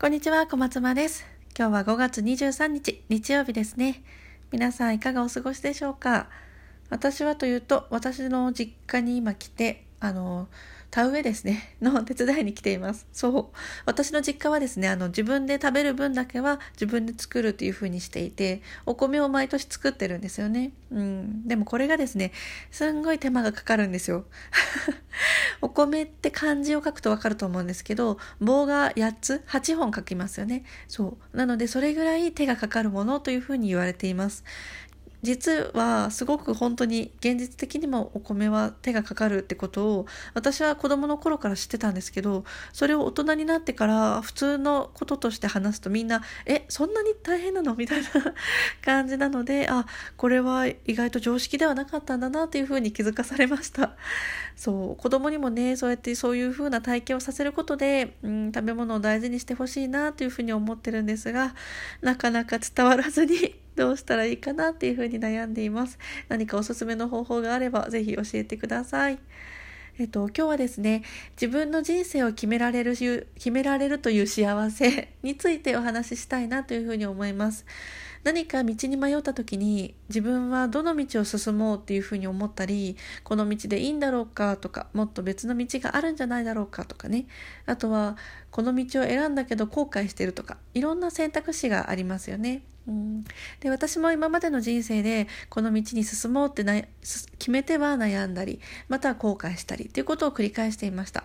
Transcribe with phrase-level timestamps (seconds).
[0.00, 1.26] こんにちは、小松間です。
[1.58, 4.04] 今日は5月23日、日曜日ですね。
[4.52, 6.28] 皆さんいかがお過ごしでしょうか？
[6.88, 10.46] 私はというと、私の実家に今来て、あの、
[10.90, 13.06] 田植えですね、 の手伝いに来ています。
[13.12, 13.56] そう。
[13.84, 20.72] 私の実家はですね、あの、自分で食べる分だけは自分で作るというふうにしていて、お米を毎年作ってるんですよね。
[20.90, 21.46] うん。
[21.46, 22.32] でもこれがですね、
[22.70, 24.24] すんごい手間がかかるんですよ。
[25.60, 30.64] お米って漢字を書くとわかると思うんですけど、棒が8つ、8本書きますよね。
[30.86, 31.36] そう。
[31.36, 34.44] なので、それぐらい手がかかるものというふうに言われています。
[35.22, 48.08] 実はすごく本当に現実的にもお米は手がかかるってことを私は子供の頃から知ってたんですけどそれを大人になってから普通のこととして話すとみんな「えそんなに大変なの?」みたいな
[48.84, 49.86] 感じなのであ
[50.16, 53.96] これは意外と常識ではなかったんだなというふうに気づかされました
[54.54, 61.54] そう子供にもねそうやってそういうふうな体験をさせることで、うん、食べ物を大事にしてほしいなというふうに思ってるんですが
[62.02, 65.98] なかなか伝わらずにどうしたらいいかなっていうふうに悩んでいます。
[66.28, 69.20] 何かおすすめの方法があればぜひ教えてください。
[69.98, 71.02] えっと、今日はですね、
[71.40, 72.96] 自分の人生を決められる、
[73.34, 77.64] 決められるという幸せ についてお話ししたいなというふうに思います。
[78.24, 87.26] 何か道に迷った時に自分はどの道を進もうっていうふうに思ったりこの道でいいんだろうかとかもっと別の道があるんじゃないだろうかとかね
[87.64, 88.16] あとは
[88.50, 92.62] この道を選んだけど後悔してるとかいろんな選択肢がありますよね。
[92.88, 93.24] うん、
[93.60, 96.80] で私も今までの人生でこの道に進もうってな
[97.38, 101.24] 決めては悩んだりまたは後悔したりっていうことを繰り返していました。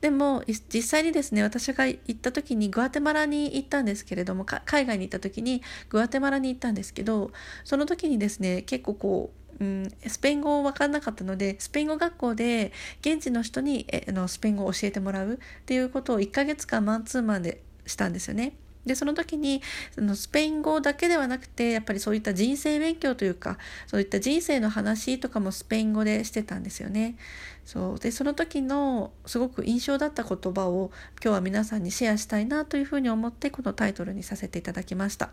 [0.00, 0.42] でも
[0.72, 7.30] 実際にですね私が行った時にグアテマラに行ったんですけれども海外に行った時にグアテマラに行ったんですけど
[7.62, 18.54] その時にですね結構こううん、スペイン語分かんなかったのでスペイン語学校で現地の人にえのスペイン語を教えてもらうっていうことを1ヶ月間マンツーマンでしたんですよね。
[18.86, 19.62] でその時に
[19.94, 27.16] そのスペイン語だけではなくてやっぱりそういった人生勉強というかそういった人生の話とかもスペイン語でしてたんですよね。
[27.64, 30.90] そうでその時のすごく印象だった言葉を
[31.22, 35.30] 今日は皆さんにシェアしたいなというふうに思ってこのタイトルにさせていただきました。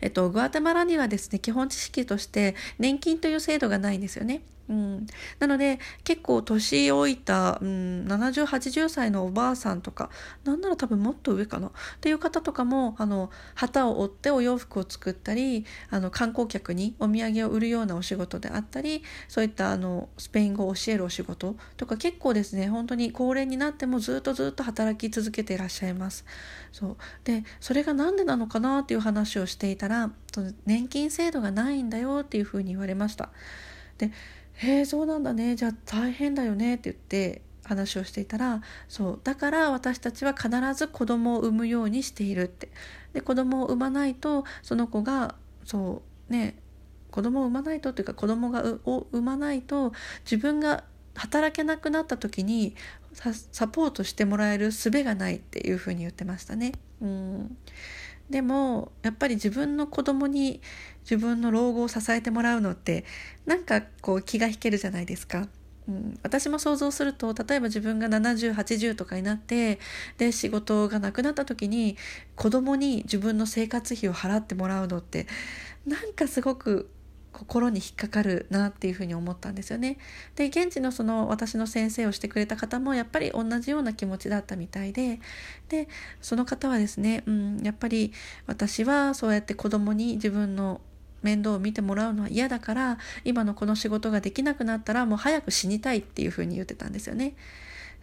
[0.00, 4.42] えっと、グアテマラにはですね基本知識として年金という制度がないんですよね。
[4.68, 5.06] うん、
[5.38, 10.08] なので結構年老いた、うん、7080歳のおばあさんとか
[10.44, 11.68] なんなら多分もっと上かな？
[11.68, 11.70] っ
[12.00, 26.24] ていう方とかもあの旗を折ってお洋服を作ったりあの観光客にお土産を売るようなお仕事であったりそういったあのスペイン語を教えるお仕事とか結構ですね本当に高齢になってもずっとずっと働き続けていらっしゃいます。
[26.72, 30.10] そうでそれが何でなのかなっていう話をしていたら
[30.66, 33.30] 年金制度がないんだよっていうふうに言われました。
[33.98, 34.10] で
[34.54, 35.56] へえそうなんだね。
[35.56, 42.70] じゃあ大変だよねって言って話をしていたらそうだから私たちは必ず子供を産むようにしているって。
[43.12, 46.56] で子供を産まないとその子がそうね
[47.10, 49.92] 子供を産まないとというか子供がを産まないと
[50.24, 52.74] 自分が働けなくなった時に
[53.12, 56.72] サポートしてもらえる術がないっていうふうに言ってましたね。
[57.00, 57.56] うん。
[58.30, 60.60] でもやっぱり自分の子供に
[61.02, 63.04] 自分の老後を支えてもらうのって
[63.46, 65.48] なんかこう気が引けるじゃないですか。
[65.86, 69.78] うん、私も想像すると例えば自分が7080とかになって
[70.16, 71.98] で仕事がなくなった時に
[72.36, 75.26] 子供に自分の生活費を払ってもらうのって
[75.86, 76.88] なんかすごく
[77.34, 79.98] 心に引っかかるなっていうふに思ったんですよね。
[80.36, 85.20] で現地のその私の先生をしてくれた方もやっぱり同じような気持ちだったみたいで
[85.68, 85.88] で
[86.22, 88.12] その方はですね、うん、やっぱり
[88.46, 90.80] 私はそうやって子供に自分の
[91.22, 97.34] 面倒を見てもらうのは嫌だから今のこの仕事ができなくなったらもう早く死にたいっていうふうに言ってたんですよね。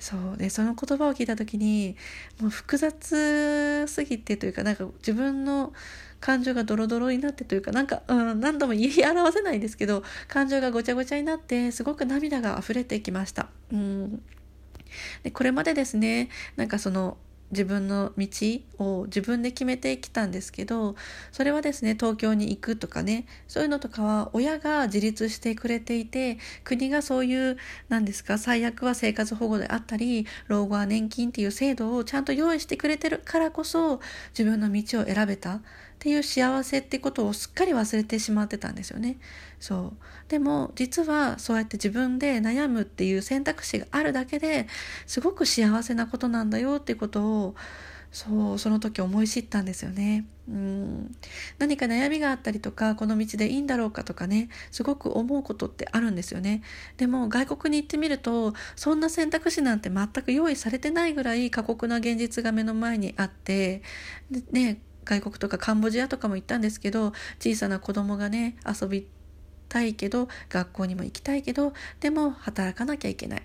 [0.02, 1.96] そうでその言葉を聞いた時に
[2.42, 5.74] もう複雑すぎてというかなんか自分の
[6.20, 13.50] 感情がドロドロになってというかなんか、うん、何度も言い表せないんですけど感情がごちゃごちゃになってすごく涙が溢れてきました。
[13.72, 14.24] うん
[15.24, 17.18] でこれまでですねなんかその
[17.52, 18.28] 自分の道
[18.80, 20.96] を自分で決めてきたんですけど
[21.32, 27.58] それはですね東京に行くとかねそういうのとかは親が自立してくれていて国がそういう
[27.90, 34.00] 何ですか最悪は生活保護であったり老後は年金っていう制度をちゃんと用意してくれてるからこそ
[34.38, 35.62] 自分の道を選べた。
[36.02, 39.18] っていう幸せってことをすっかり忘れてしまってたんですよね。
[39.60, 44.68] そうでも実はそうやって自分で悩むっていう選択肢があるだけで
[45.06, 47.56] すごく幸せなことなんだよっていうことを
[48.12, 50.26] そうその時思い知ったんですよね。
[50.50, 51.16] うん
[51.60, 56.64] 何か悩みがあったりとかこの道でいいんだろうかとかねすごく思うことってあるんですよね
[56.98, 63.84] でも外国に行ってみるとそんな選択肢なんて全く用意されてないぐらい過酷な現実が目の前にあって
[64.32, 69.08] でね外国とかカンボジアとかも行ったんですけど小さな子供がね遊び
[69.70, 73.44] たいけど学校にも行きたいけどでも働かなきゃいけない。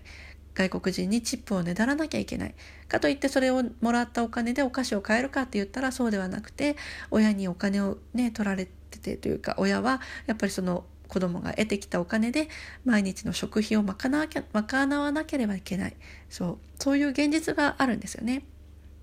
[0.54, 2.54] 外国人にチップをねだらなきゃいけない。
[2.88, 6.76] かといってそれをもらったお金でお菓子を買えるかって言ったらそうではなくて
[7.10, 12.48] 親にお金をね取られててというか親はやっぱりその子供が得てきたお金で
[12.84, 15.96] 毎日の食費を賄わなければいけない。
[16.30, 18.42] そうそういう現実があるんですよね。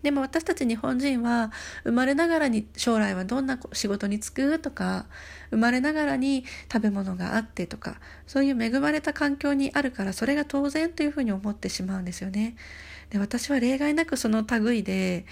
[0.04, 1.52] でも私たち日本人は
[1.84, 5.06] 生まれながらに将来はどんな仕事に就くとか
[5.50, 12.56] 生まれながらに食べ物があってとかそういう恵まれた環境にあるからそれが当然というふうに思ってしまうんですよね。
[13.10, 15.26] で私は例外なくその類で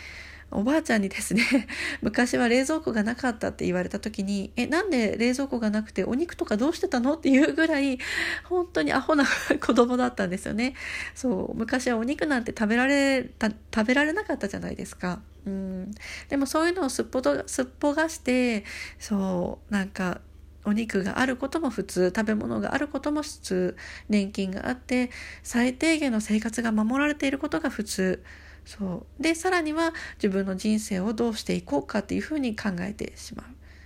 [0.51, 1.43] おばあちゃんにですね
[2.01, 7.99] 昔は冷蔵庫がなかったって言われた時に「えなんで冷蔵庫がなくてお肉とかどうしてたの?」っていうぐらい
[8.43, 9.25] 本当にアホな
[9.59, 10.75] 子供だったんですよね。
[11.15, 15.21] そう昔はお肉なんて食べられた食べられなかったじゃないですか。
[15.45, 15.91] うん、
[16.29, 18.63] でもそういうのをすっぽとすっぽがして
[18.99, 20.21] そうなんか
[20.65, 23.77] お肉があることも普通食べ物があることも普通
[24.09, 25.09] 年金があって
[25.43, 28.23] 最低限の生活が守られていることが普通
[28.65, 29.23] そう。
[29.23, 33.45] でさらには自分の人生をどうしていこうかっていうふうに考えてしまう。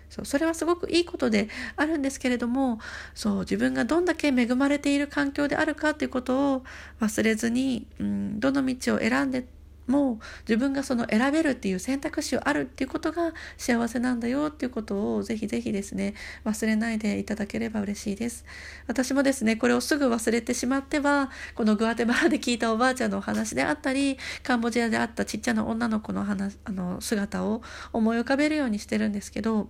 [0.09, 0.25] そう。
[0.25, 2.79] それはすごくいいことであるんですけれども
[3.13, 3.39] そう。
[3.39, 6.63] 自分がどんだけ恵まれている環境であるかということを
[6.99, 9.45] 忘れずに、うん、どの道を選んで
[9.87, 18.45] もう自分がその選べるっていう選択肢をあるっていうことが幸せなんだよっていうことをぜひぜひですね忘れないでいただければ嬉しいです。
[18.87, 27.61] 私もですねこれをすぐ忘れてしまってはこのグアテマラで聞いたおばあちゃんのお話であったりカンボジアであったちっちゃな女の子の話あの姿を
[27.93, 29.67] 思い浮かべるようにしてるんですけど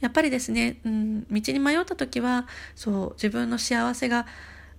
[0.00, 4.26] やっぱりですね、うん、道に迷った時はそう自分の幸せが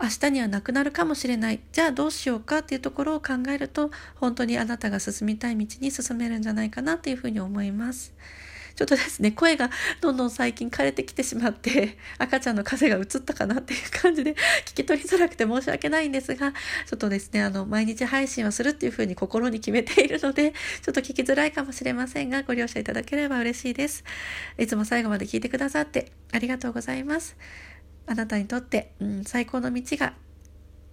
[0.02, 8.14] 明日にはなくなるかもしれないじゃあどうしようかっていうところを考えると本当にあなたが進みたい道に進めるんじゃないかなっていうふうに思います。
[8.76, 9.70] ちょっとですね、声が
[10.02, 24.04] どんどん最近枯れてきてしまって、赤ちゃんの風が移ったかなっていう感じで聞き取りづらくて申し訳ないんですが、ちょっとですね、あの、毎日配信をするっていうふうに心に決めているので、ちょっと聞きづらいかもしれませんが、ご了承いただければ嬉しいです。
[24.58, 27.38] いつも最後まで聞いてくださってありがとうございます。
[28.08, 30.14] あなたにとって、うん、最高の道が、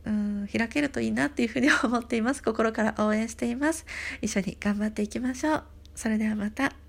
[0.05, 2.43] うん、開けるといいなっていうふうに思っています。
[2.43, 3.87] 心から応援しています。
[4.21, 5.65] 一緒に頑張っていきましょう。
[5.95, 6.82] それではまた。